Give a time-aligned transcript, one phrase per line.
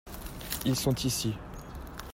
[0.65, 1.35] Ils sont ici.